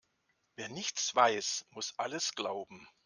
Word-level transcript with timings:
Wer 0.55 0.69
nichts 0.69 1.13
weiß, 1.15 1.67
muss 1.69 1.93
alles 1.99 2.33
glauben. 2.33 2.87